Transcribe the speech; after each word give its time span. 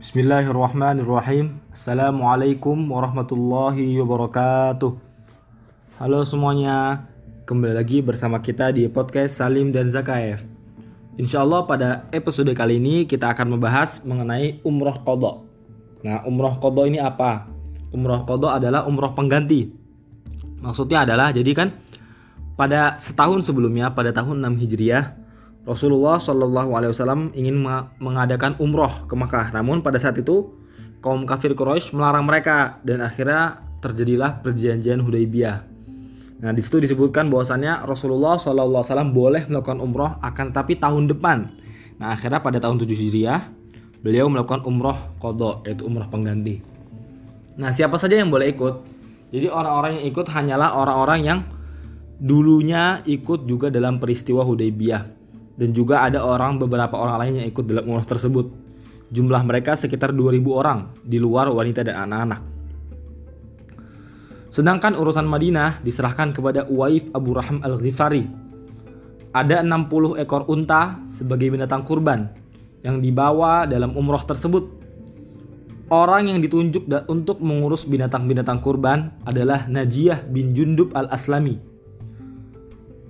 Bismillahirrahmanirrahim. 0.00 1.60
Assalamualaikum 1.68 2.72
warahmatullahi 2.88 4.00
wabarakatuh. 4.00 4.96
Halo 6.00 6.24
semuanya. 6.24 7.04
Kembali 7.44 7.76
lagi 7.76 8.00
bersama 8.00 8.40
kita 8.40 8.72
di 8.72 8.88
podcast 8.88 9.36
Salim 9.36 9.68
dan 9.76 9.92
Zakaev 9.92 10.40
Insya 11.20 11.44
Allah 11.44 11.68
pada 11.68 12.08
episode 12.16 12.48
kali 12.56 12.80
ini 12.80 13.04
kita 13.04 13.28
akan 13.28 13.60
membahas 13.60 14.00
mengenai 14.00 14.64
umroh 14.64 15.04
kodok 15.04 15.44
Nah 16.00 16.24
umroh 16.24 16.56
kodok 16.56 16.88
ini 16.88 16.96
apa? 16.96 17.52
Umroh 17.92 18.24
kodok 18.24 18.56
adalah 18.56 18.88
umroh 18.88 19.12
pengganti. 19.12 19.68
Maksudnya 20.64 21.04
adalah 21.04 21.28
jadi 21.28 21.52
kan 21.52 21.76
pada 22.56 22.96
setahun 22.96 23.44
sebelumnya 23.52 23.92
pada 23.92 24.16
tahun 24.16 24.48
6 24.48 24.64
Hijriah 24.64 25.19
Rasulullah 25.68 26.16
Shallallahu 26.16 26.72
Alaihi 26.72 26.90
Wasallam 26.96 27.36
ingin 27.36 27.60
mengadakan 28.00 28.56
umroh 28.56 29.04
ke 29.04 29.12
Makkah. 29.12 29.52
Namun 29.52 29.84
pada 29.84 30.00
saat 30.00 30.16
itu 30.16 30.56
kaum 31.04 31.28
kafir 31.28 31.52
Quraisy 31.52 31.92
melarang 31.92 32.24
mereka 32.24 32.80
dan 32.80 33.04
akhirnya 33.04 33.60
terjadilah 33.84 34.40
perjanjian 34.40 35.04
Hudaybiyah. 35.04 35.68
Nah 36.40 36.56
di 36.56 36.64
situ 36.64 36.80
disebutkan 36.80 37.28
bahwasannya 37.28 37.84
Rasulullah 37.84 38.40
Shallallahu 38.40 38.80
Alaihi 38.80 38.88
Wasallam 38.88 39.12
boleh 39.12 39.42
melakukan 39.52 39.78
umroh 39.84 40.16
akan 40.24 40.46
tapi 40.56 40.80
tahun 40.80 41.12
depan. 41.12 41.52
Nah 42.00 42.16
akhirnya 42.16 42.40
pada 42.40 42.56
tahun 42.56 42.80
7 42.80 42.88
Hijriah 42.96 43.40
beliau 44.00 44.32
melakukan 44.32 44.64
umroh 44.64 44.96
kodok 45.20 45.68
yaitu 45.68 45.84
umroh 45.84 46.08
pengganti. 46.08 46.64
Nah 47.60 47.68
siapa 47.68 48.00
saja 48.00 48.16
yang 48.16 48.32
boleh 48.32 48.56
ikut? 48.56 48.74
Jadi 49.28 49.52
orang-orang 49.52 50.00
yang 50.00 50.08
ikut 50.08 50.24
hanyalah 50.32 50.72
orang-orang 50.72 51.20
yang 51.20 51.38
dulunya 52.16 53.04
ikut 53.04 53.44
juga 53.44 53.68
dalam 53.68 54.00
peristiwa 54.00 54.40
Hudaybiyah 54.40 55.19
dan 55.58 55.74
juga 55.74 56.06
ada 56.06 56.22
orang 56.22 56.60
beberapa 56.60 56.94
orang 56.96 57.16
lain 57.26 57.34
yang 57.42 57.46
ikut 57.50 57.64
dalam 57.66 57.84
umroh 57.88 58.06
tersebut. 58.06 58.46
Jumlah 59.10 59.42
mereka 59.42 59.74
sekitar 59.74 60.14
2000 60.14 60.38
orang 60.54 60.94
di 61.02 61.18
luar 61.18 61.50
wanita 61.50 61.82
dan 61.82 62.06
anak-anak. 62.06 62.40
Sedangkan 64.50 64.98
urusan 64.98 65.26
Madinah 65.26 65.82
diserahkan 65.82 66.34
kepada 66.34 66.66
Uwaif 66.66 67.06
Abu 67.14 67.34
Raham 67.34 67.62
Al-Ghifari. 67.62 68.26
Ada 69.30 69.62
60 69.62 70.18
ekor 70.18 70.46
unta 70.50 70.98
sebagai 71.14 71.54
binatang 71.54 71.86
kurban 71.86 72.34
yang 72.82 72.98
dibawa 72.98 73.66
dalam 73.66 73.94
umroh 73.94 74.22
tersebut. 74.26 74.78
Orang 75.90 76.30
yang 76.30 76.38
ditunjuk 76.38 76.86
untuk 77.10 77.42
mengurus 77.42 77.86
binatang-binatang 77.86 78.62
kurban 78.62 79.14
adalah 79.26 79.66
Najiyah 79.66 80.26
bin 80.30 80.54
Jundub 80.54 80.94
Al-Aslami 80.94 81.70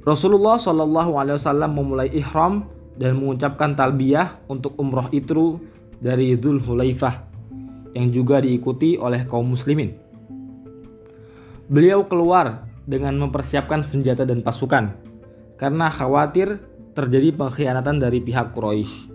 Rasulullah 0.01 0.57
Shallallahu 0.57 1.13
Alaihi 1.21 1.37
Wasallam 1.37 1.71
memulai 1.77 2.09
ihram 2.17 2.65
dan 2.97 3.21
mengucapkan 3.21 3.77
talbiyah 3.77 4.41
untuk 4.49 4.73
umroh 4.81 5.09
itu 5.13 5.61
dari 6.01 6.37
Dhul 6.41 6.61
Hulaifah 6.61 7.29
yang 7.93 8.09
juga 8.09 8.41
diikuti 8.41 8.97
oleh 8.97 9.29
kaum 9.29 9.53
muslimin. 9.53 9.93
Beliau 11.69 12.09
keluar 12.09 12.67
dengan 12.89 13.15
mempersiapkan 13.21 13.85
senjata 13.85 14.25
dan 14.25 14.41
pasukan 14.41 14.97
karena 15.61 15.93
khawatir 15.93 16.59
terjadi 16.97 17.37
pengkhianatan 17.37 18.01
dari 18.01 18.19
pihak 18.25 18.57
Quraisy. 18.57 19.13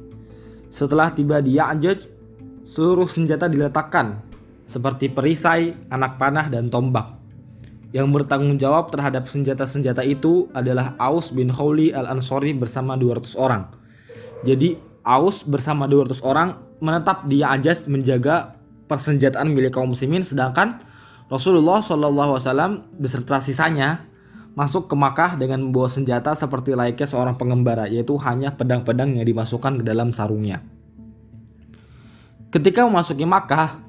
Setelah 0.70 1.12
tiba 1.12 1.42
di 1.42 1.58
Ya'juj, 1.58 2.00
seluruh 2.68 3.10
senjata 3.10 3.50
diletakkan 3.50 4.22
seperti 4.70 5.10
perisai, 5.10 5.74
anak 5.90 6.18
panah, 6.18 6.50
dan 6.50 6.70
tombak. 6.70 7.25
Yang 7.96 8.08
bertanggung 8.12 8.60
jawab 8.60 8.92
terhadap 8.92 9.32
senjata-senjata 9.32 10.04
itu 10.04 10.52
adalah 10.52 11.00
Aus 11.00 11.32
bin 11.32 11.48
Khawli 11.48 11.96
al-Ansori 11.96 12.52
bersama 12.52 13.00
200 13.00 13.40
orang. 13.40 13.72
Jadi 14.44 14.76
Aus 15.08 15.48
bersama 15.48 15.88
200 15.88 16.20
orang 16.28 16.60
menetap 16.84 17.24
di 17.24 17.40
Ya'jaz 17.40 17.88
menjaga 17.88 18.60
persenjataan 18.92 19.48
milik 19.48 19.80
kaum 19.80 19.96
muslimin 19.96 20.28
sedangkan 20.28 20.84
Rasulullah 21.32 21.80
SAW 21.82 22.84
beserta 23.00 23.40
sisanya 23.40 24.06
masuk 24.54 24.92
ke 24.92 24.96
Makkah 24.96 25.40
dengan 25.40 25.68
membawa 25.68 25.90
senjata 25.90 26.38
seperti 26.38 26.78
layaknya 26.78 27.08
seorang 27.08 27.36
pengembara 27.36 27.88
yaitu 27.90 28.16
hanya 28.22 28.54
pedang-pedang 28.54 29.18
yang 29.18 29.26
dimasukkan 29.26 29.82
ke 29.82 29.84
dalam 29.88 30.12
sarungnya. 30.12 30.62
Ketika 32.54 32.88
memasuki 32.88 33.28
Makkah, 33.28 33.84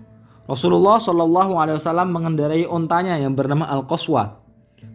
Rasulullah 0.47 1.03
Shallallahu 1.03 1.59
Alaihi 1.59 1.77
Wasallam 1.83 2.15
mengendarai 2.15 2.71
ontanya 2.71 3.19
yang 3.19 3.35
bernama 3.35 3.67
Al 3.67 3.83
Qaswa. 3.83 4.39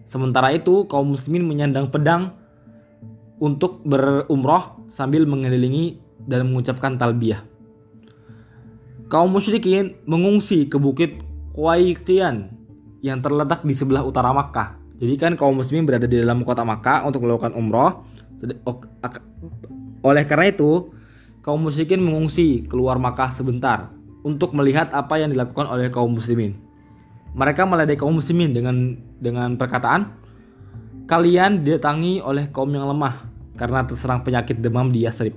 Sementara 0.07 0.56
itu 0.56 0.88
kaum 0.88 1.12
muslimin 1.12 1.44
menyandang 1.44 1.91
pedang 1.91 2.39
untuk 3.35 3.84
berumroh 3.84 4.88
sambil 4.88 5.28
mengelilingi 5.28 6.00
dan 6.23 6.47
mengucapkan 6.47 6.95
talbiyah. 6.95 7.44
Kaum 9.11 9.28
musyrikin 9.35 10.00
mengungsi 10.07 10.72
ke 10.72 10.79
bukit 10.79 11.19
Qaiqian 11.51 12.56
yang 13.03 13.19
terletak 13.19 13.67
di 13.67 13.75
sebelah 13.75 14.07
utara 14.07 14.31
Makkah. 14.31 14.79
Jadi 15.03 15.19
kan 15.19 15.35
kaum 15.35 15.59
muslimin 15.59 15.84
berada 15.84 16.07
di 16.07 16.16
dalam 16.16 16.47
kota 16.47 16.63
Makkah 16.63 17.03
untuk 17.03 17.28
melakukan 17.28 17.51
umroh. 17.51 18.07
Oleh 20.00 20.23
karena 20.23 20.47
itu, 20.47 20.95
kaum 21.44 21.59
musyrikin 21.59 22.00
mengungsi 22.00 22.63
keluar 22.72 22.95
Makkah 23.03 23.35
sebentar 23.35 24.00
untuk 24.22 24.54
melihat 24.54 24.94
apa 24.94 25.18
yang 25.18 25.34
dilakukan 25.34 25.66
oleh 25.66 25.90
kaum 25.90 26.14
muslimin. 26.14 26.58
Mereka 27.32 27.64
meledek 27.64 28.04
kaum 28.04 28.18
muslimin 28.20 28.52
dengan 28.52 29.00
dengan 29.18 29.56
perkataan, 29.56 30.12
kalian 31.08 31.64
didatangi 31.64 32.20
oleh 32.20 32.52
kaum 32.52 32.70
yang 32.70 32.86
lemah 32.92 33.28
karena 33.56 33.86
terserang 33.88 34.22
penyakit 34.22 34.59
demam 34.59 34.92
di 34.92 35.08
Yathrib. 35.08 35.36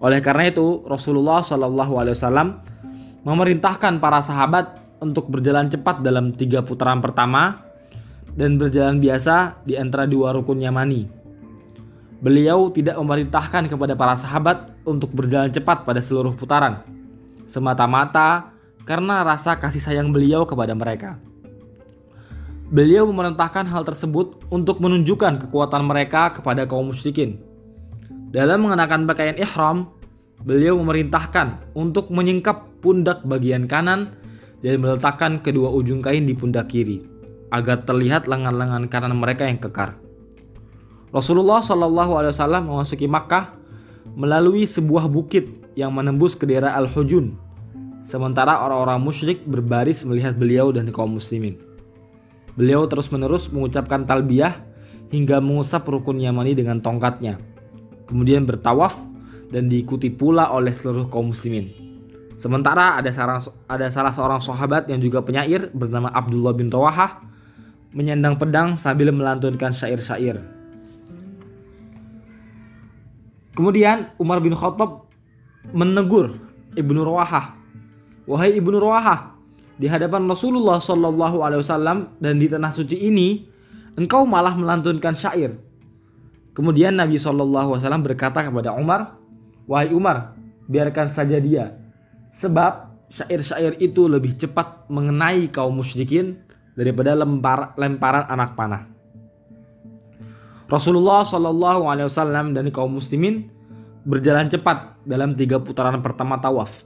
Oleh 0.00 0.24
karena 0.24 0.48
itu, 0.48 0.80
Rasulullah 0.88 1.44
Shallallahu 1.44 1.92
Alaihi 2.00 2.16
Wasallam 2.16 2.48
memerintahkan 3.20 4.00
para 4.00 4.24
sahabat 4.24 4.80
untuk 5.00 5.28
berjalan 5.28 5.68
cepat 5.68 6.00
dalam 6.00 6.32
tiga 6.32 6.64
putaran 6.64 7.04
pertama 7.04 7.68
dan 8.32 8.56
berjalan 8.56 8.96
biasa 8.96 9.60
di 9.68 9.76
antara 9.76 10.08
dua 10.08 10.32
rukun 10.32 10.60
Yamani. 10.60 11.08
Beliau 12.20 12.68
tidak 12.72 13.00
memerintahkan 13.00 13.68
kepada 13.68 13.96
para 13.96 14.12
sahabat 14.16 14.72
untuk 14.84 15.12
berjalan 15.12 15.48
cepat 15.52 15.88
pada 15.88 16.04
seluruh 16.04 16.36
putaran, 16.36 16.84
semata-mata 17.50 18.54
karena 18.86 19.26
rasa 19.26 19.58
kasih 19.58 19.82
sayang 19.82 20.14
beliau 20.14 20.46
kepada 20.46 20.70
mereka. 20.78 21.18
Beliau 22.70 23.02
memerintahkan 23.10 23.66
hal 23.66 23.82
tersebut 23.82 24.46
untuk 24.46 24.78
menunjukkan 24.78 25.42
kekuatan 25.42 25.82
mereka 25.82 26.38
kepada 26.38 26.70
kaum 26.70 26.94
musyrikin. 26.94 27.42
Dalam 28.30 28.62
mengenakan 28.62 29.10
pakaian 29.10 29.34
ihram, 29.34 29.90
beliau 30.46 30.78
memerintahkan 30.78 31.74
untuk 31.74 32.14
menyingkap 32.14 32.70
pundak 32.78 33.26
bagian 33.26 33.66
kanan 33.66 34.14
dan 34.62 34.78
meletakkan 34.78 35.42
kedua 35.42 35.74
ujung 35.74 35.98
kain 35.98 36.30
di 36.30 36.38
pundak 36.38 36.70
kiri 36.70 37.02
agar 37.50 37.82
terlihat 37.82 38.30
lengan-lengan 38.30 38.86
kanan 38.86 39.18
mereka 39.18 39.50
yang 39.50 39.58
kekar. 39.58 39.98
Rasulullah 41.10 41.58
Shallallahu 41.58 42.22
Alaihi 42.22 42.32
Wasallam 42.38 42.70
memasuki 42.70 43.10
Makkah 43.10 43.58
melalui 44.14 44.62
sebuah 44.62 45.10
bukit 45.10 45.69
yang 45.80 45.96
menembus 45.96 46.36
ke 46.36 46.44
daerah 46.44 46.76
Al-Hujun. 46.76 47.40
Sementara 48.04 48.60
orang-orang 48.60 49.00
musyrik 49.00 49.40
berbaris 49.48 50.04
melihat 50.04 50.36
beliau 50.36 50.68
dan 50.68 50.92
kaum 50.92 51.16
muslimin. 51.16 51.56
Beliau 52.52 52.84
terus-menerus 52.84 53.48
mengucapkan 53.48 54.04
talbiyah 54.04 54.60
hingga 55.08 55.40
mengusap 55.40 55.88
rukun 55.88 56.20
Yamani 56.20 56.52
dengan 56.52 56.84
tongkatnya. 56.84 57.40
Kemudian 58.04 58.44
bertawaf 58.44 59.00
dan 59.48 59.72
diikuti 59.72 60.12
pula 60.12 60.52
oleh 60.52 60.76
seluruh 60.76 61.08
kaum 61.08 61.32
muslimin. 61.32 61.72
Sementara 62.36 62.96
ada 62.96 63.08
salah, 63.12 63.40
ada 63.68 63.86
salah 63.88 64.12
seorang 64.12 64.40
sahabat 64.40 64.88
yang 64.88 65.00
juga 65.00 65.20
penyair 65.24 65.68
bernama 65.72 66.08
Abdullah 66.12 66.56
bin 66.56 66.72
Rawahah 66.72 67.20
menyandang 67.92 68.38
pedang 68.38 68.78
sambil 68.78 69.12
melantunkan 69.12 69.74
syair-syair. 69.74 70.40
Kemudian 73.52 74.14
Umar 74.16 74.40
bin 74.40 74.56
Khattab 74.56 75.09
menegur 75.68 76.40
Ibnu 76.74 77.00
Rawahah. 77.04 77.56
Wahai 78.24 78.56
Ibnu 78.56 78.78
Rawahah, 78.78 79.34
di 79.80 79.88
hadapan 79.88 80.28
Rasulullah 80.28 80.76
Shallallahu 80.76 81.40
alaihi 81.40 81.64
wasallam 81.64 82.12
dan 82.20 82.36
di 82.36 82.46
tanah 82.52 82.68
suci 82.68 83.00
ini, 83.00 83.48
engkau 83.96 84.28
malah 84.28 84.52
melantunkan 84.52 85.16
syair. 85.16 85.56
Kemudian 86.52 87.00
Nabi 87.00 87.16
Shallallahu 87.16 87.74
alaihi 87.74 87.82
wasallam 87.84 88.04
berkata 88.04 88.44
kepada 88.44 88.76
Umar, 88.76 89.16
"Wahai 89.64 89.88
Umar, 89.96 90.36
biarkan 90.68 91.08
saja 91.08 91.40
dia. 91.40 91.80
Sebab 92.36 92.92
syair-syair 93.08 93.80
itu 93.80 94.04
lebih 94.04 94.36
cepat 94.36 94.86
mengenai 94.92 95.48
kaum 95.48 95.80
musyrikin 95.80 96.44
daripada 96.76 97.16
lempar, 97.16 97.72
lemparan 97.80 98.28
anak 98.28 98.52
panah." 98.54 98.84
Rasulullah 100.70 101.26
Shallallahu 101.26 101.88
alaihi 101.88 102.06
wasallam 102.06 102.52
dan 102.52 102.68
kaum 102.70 103.00
muslimin 103.00 103.50
berjalan 104.04 104.48
cepat 104.48 105.00
dalam 105.04 105.36
tiga 105.36 105.60
putaran 105.60 106.00
pertama 106.00 106.40
tawaf. 106.40 106.84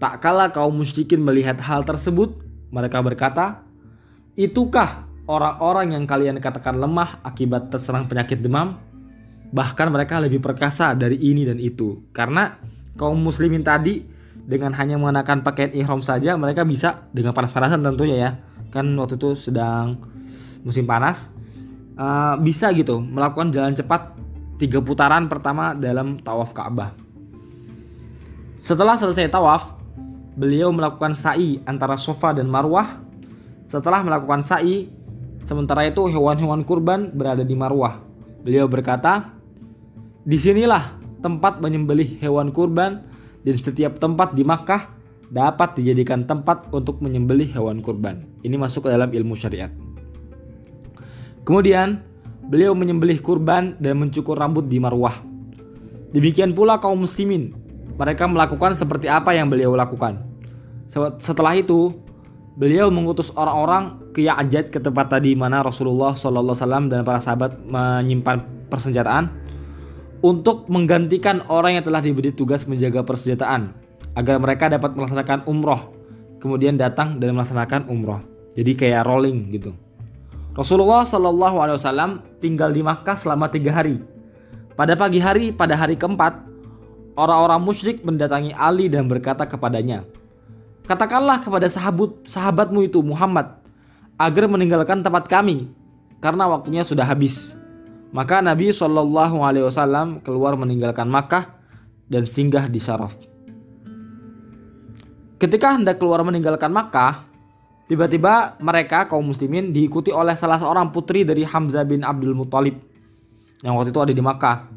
Tak 0.00 0.24
kala 0.24 0.48
kaum 0.48 0.72
musyrikin 0.72 1.20
melihat 1.20 1.60
hal 1.60 1.84
tersebut, 1.84 2.40
mereka 2.72 3.04
berkata, 3.04 3.64
Itukah 4.32 5.04
orang-orang 5.28 5.92
yang 5.92 6.04
kalian 6.08 6.40
katakan 6.40 6.80
lemah 6.80 7.20
akibat 7.20 7.68
terserang 7.68 8.08
penyakit 8.08 8.40
demam? 8.40 8.80
Bahkan 9.52 9.88
mereka 9.92 10.22
lebih 10.22 10.40
perkasa 10.40 10.96
dari 10.96 11.20
ini 11.20 11.44
dan 11.44 11.60
itu. 11.60 12.00
Karena 12.16 12.56
kaum 12.96 13.20
muslimin 13.20 13.60
tadi 13.60 14.00
dengan 14.50 14.74
hanya 14.74 14.96
mengenakan 14.96 15.46
pakaian 15.46 15.70
ihram 15.76 16.00
saja 16.02 16.34
mereka 16.34 16.66
bisa 16.66 17.06
dengan 17.14 17.30
panas-panasan 17.30 17.86
tentunya 17.86 18.16
ya 18.18 18.30
kan 18.74 18.86
waktu 18.98 19.14
itu 19.14 19.38
sedang 19.38 19.98
musim 20.66 20.86
panas 20.86 21.30
uh, 21.94 22.34
bisa 22.38 22.70
gitu 22.74 22.98
melakukan 22.98 23.54
jalan 23.54 23.74
cepat 23.78 24.14
tiga 24.60 24.76
putaran 24.84 25.24
pertama 25.24 25.72
dalam 25.72 26.20
tawaf 26.20 26.52
Ka'bah. 26.52 26.92
Setelah 28.60 29.00
selesai 29.00 29.32
tawaf, 29.32 29.72
beliau 30.36 30.68
melakukan 30.68 31.16
sa'i 31.16 31.64
antara 31.64 31.96
Sofa 31.96 32.36
dan 32.36 32.52
Marwah. 32.52 33.00
Setelah 33.64 34.04
melakukan 34.04 34.44
sa'i, 34.44 34.92
sementara 35.48 35.88
itu 35.88 36.04
hewan-hewan 36.04 36.60
kurban 36.68 37.08
berada 37.16 37.40
di 37.40 37.56
Marwah. 37.56 38.04
Beliau 38.44 38.68
berkata, 38.68 39.32
"Di 40.28 40.36
sinilah 40.36 41.00
tempat 41.24 41.64
menyembelih 41.64 42.20
hewan 42.20 42.52
kurban 42.52 43.08
dan 43.40 43.56
setiap 43.56 43.96
tempat 43.96 44.36
di 44.36 44.44
Makkah 44.44 44.92
dapat 45.32 45.80
dijadikan 45.80 46.28
tempat 46.28 46.68
untuk 46.68 47.00
menyembelih 47.00 47.48
hewan 47.56 47.80
kurban." 47.80 48.28
Ini 48.44 48.60
masuk 48.60 48.84
ke 48.84 48.88
dalam 48.92 49.08
ilmu 49.08 49.32
syariat. 49.32 49.72
Kemudian 51.48 52.09
beliau 52.50 52.74
menyembelih 52.74 53.22
kurban 53.22 53.78
dan 53.78 54.02
mencukur 54.02 54.34
rambut 54.34 54.66
di 54.66 54.82
Marwah. 54.82 55.22
Demikian 56.10 56.50
pula 56.50 56.82
kaum 56.82 57.06
muslimin, 57.06 57.54
mereka 57.94 58.26
melakukan 58.26 58.74
seperti 58.74 59.06
apa 59.06 59.30
yang 59.30 59.46
beliau 59.46 59.78
lakukan. 59.78 60.26
Setelah 61.22 61.54
itu, 61.54 61.94
beliau 62.58 62.90
mengutus 62.90 63.30
orang-orang 63.38 64.10
ke 64.10 64.26
Ya'jad 64.26 64.74
ke 64.74 64.82
tempat 64.82 65.06
tadi 65.06 65.38
mana 65.38 65.62
Rasulullah 65.62 66.18
SAW 66.18 66.90
dan 66.90 67.06
para 67.06 67.22
sahabat 67.22 67.62
menyimpan 67.62 68.66
persenjataan 68.66 69.30
untuk 70.20 70.66
menggantikan 70.66 71.46
orang 71.46 71.78
yang 71.78 71.84
telah 71.86 72.02
diberi 72.02 72.34
tugas 72.34 72.66
menjaga 72.66 73.06
persenjataan 73.06 73.72
agar 74.18 74.36
mereka 74.42 74.66
dapat 74.68 74.92
melaksanakan 74.98 75.46
umroh 75.46 75.94
kemudian 76.42 76.74
datang 76.74 77.16
dan 77.22 77.32
melaksanakan 77.32 77.88
umroh 77.88 78.20
jadi 78.58 78.72
kayak 78.76 79.02
rolling 79.06 79.48
gitu 79.54 79.72
Rasulullah 80.52 81.06
Wasallam 81.06 82.29
tinggal 82.40 82.72
di 82.72 82.80
Makkah 82.80 83.14
selama 83.20 83.46
tiga 83.52 83.70
hari. 83.76 84.00
Pada 84.74 84.96
pagi 84.96 85.20
hari, 85.20 85.52
pada 85.52 85.76
hari 85.76 85.94
keempat, 85.94 86.40
orang-orang 87.14 87.60
musyrik 87.60 88.00
mendatangi 88.00 88.56
Ali 88.56 88.88
dan 88.88 89.06
berkata 89.06 89.44
kepadanya, 89.44 90.08
Katakanlah 90.88 91.38
kepada 91.38 91.70
sahabat 91.70 92.26
sahabatmu 92.26 92.82
itu 92.82 92.98
Muhammad 93.04 93.62
agar 94.18 94.50
meninggalkan 94.50 95.06
tempat 95.06 95.30
kami 95.30 95.70
karena 96.18 96.50
waktunya 96.50 96.82
sudah 96.82 97.06
habis. 97.06 97.54
Maka 98.10 98.42
Nabi 98.42 98.74
Shallallahu 98.74 99.38
Alaihi 99.38 99.70
Wasallam 99.70 100.18
keluar 100.18 100.58
meninggalkan 100.58 101.06
Makkah 101.06 101.46
dan 102.10 102.26
singgah 102.26 102.66
di 102.66 102.82
Syaraf. 102.82 103.14
Ketika 105.38 105.78
hendak 105.78 106.02
keluar 106.02 106.26
meninggalkan 106.26 106.74
Makkah, 106.74 107.29
Tiba-tiba 107.90 108.54
mereka 108.62 109.10
kaum 109.10 109.26
muslimin 109.26 109.74
diikuti 109.74 110.14
oleh 110.14 110.38
salah 110.38 110.62
seorang 110.62 110.94
putri 110.94 111.26
dari 111.26 111.42
Hamzah 111.42 111.82
bin 111.82 112.06
Abdul 112.06 112.38
Muthalib 112.38 112.78
yang 113.60 113.76
waktu 113.76 113.92
itu 113.92 114.00
ada 114.00 114.14
di 114.14 114.22
Makkah. 114.22 114.70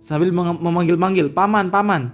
Sambil 0.00 0.32
memanggil-manggil 0.34 1.32
paman 1.32 1.68
paman. 1.68 2.12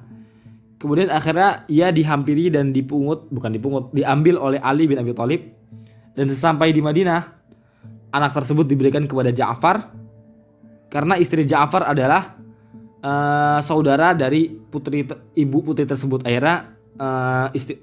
Kemudian 0.80 1.12
akhirnya 1.12 1.68
ia 1.68 1.92
dihampiri 1.92 2.48
dan 2.48 2.72
dipungut 2.72 3.28
bukan 3.28 3.52
dipungut 3.52 3.84
diambil 3.92 4.40
oleh 4.40 4.60
Ali 4.62 4.88
bin 4.88 4.96
Abi 5.00 5.12
Thalib. 5.12 5.42
Dan 6.14 6.26
sesampai 6.26 6.74
di 6.74 6.82
Madinah 6.82 7.20
anak 8.10 8.32
tersebut 8.34 8.66
diberikan 8.66 9.06
kepada 9.06 9.32
Ja'far. 9.32 9.92
Karena 10.90 11.14
istri 11.14 11.46
Ja'far 11.46 11.88
adalah 11.88 12.36
uh, 13.00 13.58
saudara 13.62 14.12
dari 14.12 14.50
putri 14.50 15.06
ibu 15.34 15.58
putri 15.64 15.86
tersebut. 15.86 16.26
Akhirnya 16.26 16.74
uh, 17.00 17.48
istri, 17.56 17.80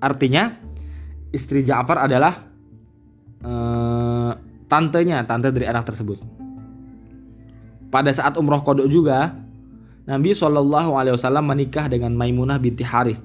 artinya 0.00 0.56
istri 1.34 1.66
Ja'far 1.66 2.06
adalah 2.06 2.46
uh, 3.42 4.32
tantenya, 4.70 5.26
tante 5.26 5.50
dari 5.50 5.66
anak 5.66 5.90
tersebut. 5.90 6.22
Pada 7.90 8.10
saat 8.10 8.38
umroh 8.38 8.62
kodok 8.62 8.86
juga, 8.86 9.34
Nabi 10.06 10.34
Shallallahu 10.34 10.98
Alaihi 10.98 11.14
Wasallam 11.14 11.46
menikah 11.46 11.86
dengan 11.86 12.14
Maimunah 12.14 12.58
binti 12.58 12.82
Harith. 12.82 13.22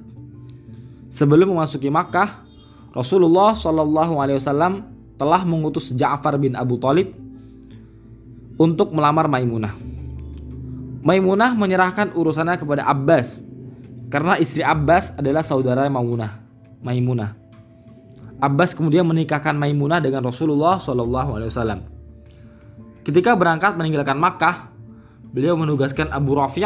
Sebelum 1.10 1.54
memasuki 1.54 1.90
Makkah, 1.90 2.46
Rasulullah 2.94 3.58
Shallallahu 3.58 4.22
Alaihi 4.22 4.38
Wasallam 4.38 4.86
telah 5.18 5.42
mengutus 5.42 5.92
Ja'far 5.96 6.38
bin 6.38 6.54
Abu 6.54 6.78
Talib 6.78 7.14
untuk 8.60 8.92
melamar 8.92 9.26
Maimunah. 9.32 9.74
Maimunah 11.00 11.56
menyerahkan 11.56 12.12
urusannya 12.12 12.60
kepada 12.60 12.84
Abbas 12.84 13.40
karena 14.12 14.36
istri 14.36 14.62
Abbas 14.62 15.16
adalah 15.16 15.42
saudara 15.48 15.88
Maimunah. 15.88 16.44
Maimunah. 16.84 17.39
Abbas 18.40 18.72
kemudian 18.72 19.04
menikahkan 19.04 19.52
Maimunah 19.52 20.00
dengan 20.00 20.24
Rasulullah 20.24 20.80
Shallallahu 20.80 21.36
Alaihi 21.36 21.52
Wasallam. 21.52 21.80
Ketika 23.04 23.36
berangkat 23.36 23.76
meninggalkan 23.76 24.16
Makkah, 24.16 24.72
beliau 25.36 25.60
menugaskan 25.60 26.08
Abu 26.08 26.40
Rafi' 26.40 26.64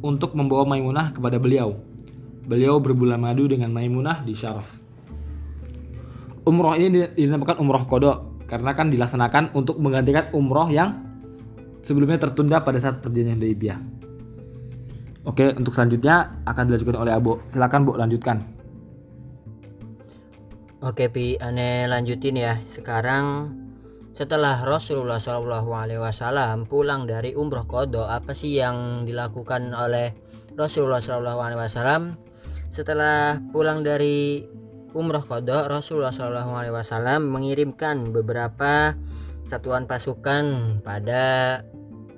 untuk 0.00 0.32
membawa 0.32 0.64
Maimunah 0.64 1.12
kepada 1.12 1.36
beliau. 1.36 1.76
Beliau 2.48 2.80
berbulan 2.80 3.20
madu 3.20 3.44
dengan 3.52 3.68
Maimunah 3.68 4.24
di 4.24 4.32
Syaraf. 4.32 4.80
Umroh 6.48 6.72
ini 6.80 7.12
dinamakan 7.12 7.60
umroh 7.60 7.84
kodok 7.84 8.48
karena 8.48 8.72
kan 8.72 8.88
dilaksanakan 8.88 9.52
untuk 9.52 9.76
menggantikan 9.76 10.32
umroh 10.32 10.72
yang 10.72 11.04
sebelumnya 11.84 12.16
tertunda 12.16 12.64
pada 12.64 12.80
saat 12.80 13.04
perjanjian 13.04 13.36
Hudaybiyah. 13.36 13.78
Oke, 15.28 15.52
untuk 15.52 15.76
selanjutnya 15.76 16.40
akan 16.48 16.62
dilanjutkan 16.64 16.96
oleh 16.96 17.12
Abu. 17.12 17.44
Silakan 17.52 17.84
Bu 17.84 17.92
lanjutkan. 18.00 18.59
Oke 20.80 21.12
Pi, 21.12 21.36
aneh 21.36 21.84
lanjutin 21.84 22.40
ya. 22.40 22.56
Sekarang 22.64 23.52
setelah 24.16 24.64
Rasulullah 24.64 25.20
Shallallahu 25.20 25.76
Alaihi 25.76 26.00
Wasallam 26.00 26.64
pulang 26.64 27.04
dari 27.04 27.36
umroh 27.36 27.68
kodo, 27.68 28.08
apa 28.08 28.32
sih 28.32 28.56
yang 28.56 29.04
dilakukan 29.04 29.76
oleh 29.76 30.16
Rasulullah 30.56 31.04
Shallallahu 31.04 31.36
Alaihi 31.36 31.60
Wasallam? 31.60 32.16
Setelah 32.72 33.44
pulang 33.52 33.84
dari 33.84 34.40
umroh 34.96 35.20
kodo, 35.20 35.68
Rasulullah 35.68 36.16
Shallallahu 36.16 36.52
Alaihi 36.56 36.72
Wasallam 36.72 37.28
mengirimkan 37.28 38.16
beberapa 38.16 38.96
satuan 39.52 39.84
pasukan 39.84 40.80
pada 40.80 41.60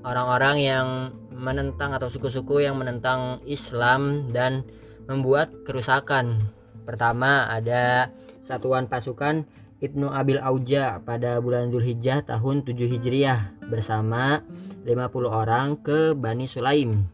orang-orang 0.07 0.57
yang 0.63 0.87
menentang 1.35 1.99
atau 1.99 2.07
suku-suku 2.07 2.63
yang 2.63 2.79
menentang 2.79 3.43
Islam 3.43 4.31
dan 4.31 4.63
membuat 5.11 5.51
kerusakan. 5.67 6.47
Pertama 6.87 7.51
ada 7.51 8.11
satuan 8.43 8.91
pasukan 8.91 9.47
Ibnu 9.83 10.11
Abil 10.11 10.39
Auja 10.39 11.03
pada 11.03 11.43
bulan 11.43 11.71
Zulhijjah 11.71 12.23
tahun 12.23 12.63
7 12.63 12.75
Hijriah 12.87 13.67
bersama 13.67 14.43
50 14.87 15.27
orang 15.27 15.79
ke 15.83 16.15
Bani 16.15 16.47
Sulaim. 16.47 17.07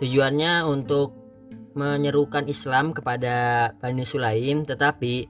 Tujuannya 0.00 0.64
untuk 0.64 1.12
menyerukan 1.76 2.48
Islam 2.48 2.96
kepada 2.96 3.68
Bani 3.76 4.04
Sulaim 4.04 4.64
tetapi 4.64 5.28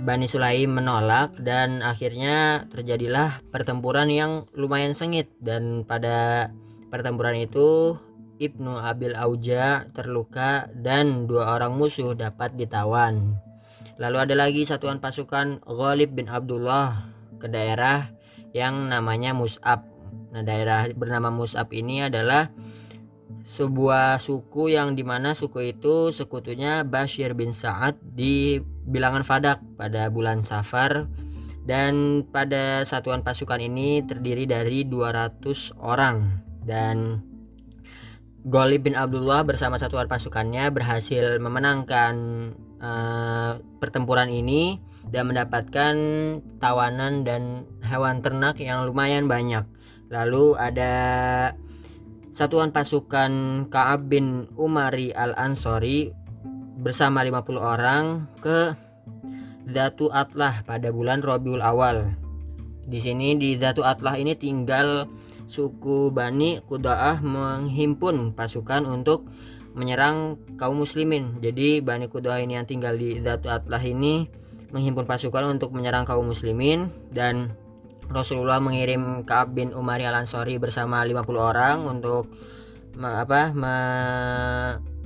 Bani 0.00 0.26
Sulaim 0.28 0.76
menolak 0.76 1.38
dan 1.40 1.80
akhirnya 1.80 2.66
terjadilah 2.68 3.40
pertempuran 3.54 4.08
yang 4.10 4.32
lumayan 4.52 4.92
sengit 4.92 5.30
dan 5.40 5.86
pada 5.86 6.50
pertempuran 6.90 7.38
itu 7.38 7.96
Ibnu 8.40 8.80
Abil 8.80 9.12
Auja 9.14 9.84
terluka 9.92 10.68
dan 10.72 11.28
dua 11.28 11.54
orang 11.54 11.76
musuh 11.76 12.16
dapat 12.16 12.56
ditawan. 12.56 13.36
Lalu 14.00 14.16
ada 14.16 14.32
lagi 14.32 14.64
satuan 14.64 14.96
pasukan 14.96 15.60
Ghalib 15.60 16.16
bin 16.16 16.32
Abdullah 16.32 17.04
ke 17.36 17.52
daerah 17.52 18.08
yang 18.56 18.88
namanya 18.88 19.36
Mus'ab. 19.36 19.84
Nah, 20.32 20.40
daerah 20.40 20.88
bernama 20.96 21.28
Mus'ab 21.28 21.68
ini 21.76 22.08
adalah 22.08 22.48
sebuah 23.52 24.16
suku 24.16 24.72
yang 24.72 24.96
di 24.96 25.04
mana 25.04 25.36
suku 25.36 25.76
itu 25.76 26.16
sekutunya 26.16 26.80
Bashir 26.80 27.36
bin 27.36 27.52
Sa'ad 27.52 28.00
di 28.00 28.56
bilangan 28.88 29.20
Fadak 29.20 29.60
pada 29.76 30.08
bulan 30.08 30.40
Safar 30.40 31.04
dan 31.68 32.24
pada 32.32 32.88
satuan 32.88 33.20
pasukan 33.20 33.60
ini 33.60 34.00
terdiri 34.00 34.48
dari 34.48 34.88
200 34.88 35.76
orang 35.76 36.40
dan 36.64 37.20
Ghalib 38.48 38.88
bin 38.88 38.96
Abdullah 38.96 39.44
bersama 39.44 39.76
satuan 39.76 40.08
pasukannya 40.08 40.72
berhasil 40.72 41.36
memenangkan 41.36 42.14
uh, 42.80 43.60
pertempuran 43.78 44.28
ini 44.32 44.80
dan 45.08 45.32
mendapatkan 45.32 45.94
tawanan 46.60 47.24
dan 47.24 47.64
hewan 47.84 48.20
ternak 48.20 48.60
yang 48.60 48.84
lumayan 48.84 49.30
banyak. 49.30 49.64
Lalu 50.10 50.58
ada 50.58 50.94
satuan 52.34 52.74
pasukan 52.74 53.64
Ka'ab 53.70 54.10
bin 54.10 54.50
Umari 54.58 55.14
al-Ansori 55.14 56.10
bersama 56.80 57.20
50 57.20 57.60
orang 57.60 58.04
ke 58.40 58.74
Datu 59.70 60.10
Atlah 60.10 60.66
pada 60.66 60.90
bulan 60.90 61.22
Robiul 61.22 61.62
Awal. 61.62 62.16
Di 62.90 62.98
sini 62.98 63.38
di 63.38 63.54
Datu 63.54 63.86
Atlah 63.86 64.18
ini 64.18 64.34
tinggal 64.34 65.06
suku 65.46 66.10
Bani 66.10 66.58
Kudaah 66.64 67.22
menghimpun 67.22 68.34
pasukan 68.34 68.86
untuk 68.86 69.30
menyerang 69.74 70.40
kaum 70.58 70.82
muslimin. 70.82 71.38
Jadi 71.38 71.78
Bani 71.82 72.10
Kudoah 72.10 72.42
ini 72.42 72.58
yang 72.58 72.66
tinggal 72.66 72.98
di 72.98 73.22
Datu 73.22 73.50
Atlah 73.50 73.82
ini 73.82 74.26
menghimpun 74.70 75.06
pasukan 75.06 75.46
untuk 75.50 75.74
menyerang 75.74 76.06
kaum 76.06 76.26
muslimin. 76.26 76.90
Dan 77.10 77.54
Rasulullah 78.10 78.58
mengirim 78.58 79.22
Ka'ab 79.22 79.54
bin 79.54 79.70
Umari 79.70 80.02
al-Ansori 80.06 80.58
bersama 80.58 81.02
50 81.06 81.22
orang 81.38 81.76
untuk 81.86 82.26
me, 82.98 83.10
apa 83.22 83.54
me, 83.54 83.74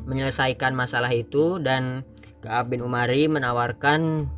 menyelesaikan 0.08 0.72
masalah 0.72 1.12
itu. 1.12 1.60
Dan 1.60 2.04
Ka'ab 2.40 2.72
bin 2.72 2.80
Umari 2.80 3.28
menawarkan 3.28 4.28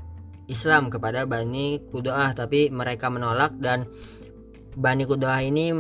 Islam 0.47 0.91
kepada 0.91 1.27
Bani 1.27 1.83
Kudoah 1.91 2.35
tapi 2.35 2.71
mereka 2.75 3.07
menolak. 3.11 3.55
Dan 3.59 3.87
Bani 4.77 5.07
Kudoah 5.07 5.41
ini 5.47 5.71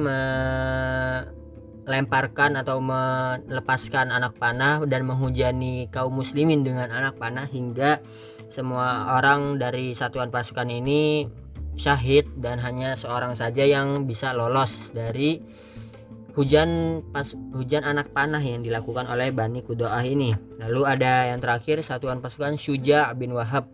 melemparkan 1.87 2.59
atau 2.59 2.83
melepaskan 2.83 4.11
anak 4.11 4.35
panah 4.37 4.83
dan 4.91 5.07
menghujani 5.07 5.87
kaum 5.95 6.19
muslimin 6.19 6.67
dengan 6.67 6.91
anak 6.91 7.15
panah 7.17 7.47
hingga 7.47 8.03
semua 8.51 9.15
orang 9.15 9.63
dari 9.63 9.95
satuan 9.95 10.35
pasukan 10.35 10.67
ini 10.67 11.31
syahid 11.79 12.27
dan 12.43 12.59
hanya 12.59 12.99
seorang 12.99 13.39
saja 13.39 13.63
yang 13.63 14.05
bisa 14.05 14.35
lolos 14.35 14.91
dari 14.91 15.39
hujan 16.37 17.01
pas 17.15 17.33
hujan 17.57 17.81
anak 17.81 18.13
panah 18.13 18.45
yang 18.45 18.61
dilakukan 18.61 19.09
oleh 19.09 19.33
Bani 19.33 19.65
Kudoah 19.65 20.05
ini. 20.05 20.37
Lalu 20.61 20.83
ada 20.85 21.33
yang 21.33 21.41
terakhir 21.41 21.81
satuan 21.81 22.21
pasukan 22.21 22.61
Syuja 22.61 23.09
bin 23.17 23.33
Wahab. 23.33 23.73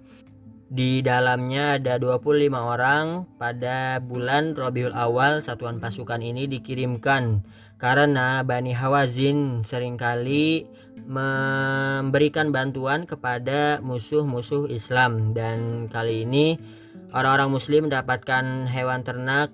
Di 0.73 1.05
dalamnya 1.05 1.77
ada 1.77 2.01
25 2.01 2.49
orang. 2.55 3.29
Pada 3.37 4.01
bulan 4.01 4.55
Rabiul 4.55 4.95
Awal 4.95 5.43
satuan 5.45 5.83
pasukan 5.83 6.23
ini 6.23 6.47
dikirimkan 6.49 7.45
karena 7.83 8.47
Bani 8.47 8.71
Hawazin 8.71 9.67
sering 9.67 9.99
kali 9.99 10.71
memberikan 11.03 12.55
bantuan 12.55 13.11
kepada 13.11 13.83
musuh-musuh 13.83 14.71
Islam 14.71 15.35
dan 15.35 15.91
kali 15.91 16.23
ini 16.23 16.63
orang-orang 17.11 17.51
muslim 17.51 17.91
mendapatkan 17.91 18.71
hewan 18.71 19.03
ternak 19.03 19.51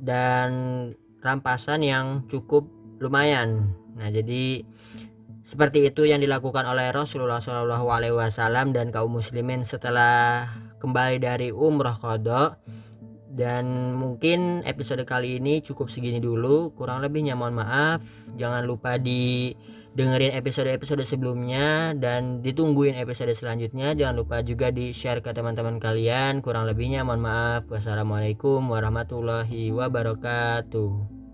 dan 0.00 0.48
rampasan 1.20 1.84
yang 1.84 2.24
cukup 2.32 2.64
lumayan. 2.96 3.76
Nah, 3.92 4.08
jadi 4.08 4.64
seperti 5.44 5.84
itu 5.84 6.08
yang 6.08 6.24
dilakukan 6.24 6.64
oleh 6.64 6.88
Rasulullah 6.96 7.44
Shallallahu 7.44 8.72
dan 8.72 8.88
kaum 8.88 9.20
muslimin 9.20 9.68
setelah 9.68 10.48
kembali 10.80 11.20
dari 11.20 11.48
umroh 11.52 12.00
kodok 12.00 12.56
dan 13.36 13.92
mungkin 13.92 14.64
episode 14.64 15.04
kali 15.04 15.36
ini 15.36 15.60
cukup 15.60 15.92
segini 15.92 16.24
dulu. 16.24 16.72
Kurang 16.72 17.04
lebihnya 17.04 17.36
mohon 17.36 17.60
maaf. 17.60 18.00
Jangan 18.32 18.64
lupa 18.64 18.96
di 18.96 19.52
dengerin 19.92 20.32
episode-episode 20.32 21.04
sebelumnya 21.04 21.92
dan 22.00 22.40
ditungguin 22.40 22.96
episode 22.96 23.36
selanjutnya. 23.36 23.92
Jangan 23.92 24.16
lupa 24.16 24.40
juga 24.40 24.72
di 24.72 24.96
share 24.96 25.20
ke 25.20 25.36
teman-teman 25.36 25.76
kalian. 25.76 26.40
Kurang 26.40 26.64
lebihnya 26.64 27.04
mohon 27.04 27.20
maaf. 27.20 27.68
Wassalamualaikum 27.68 28.64
warahmatullahi 28.72 29.68
wabarakatuh 29.68 31.25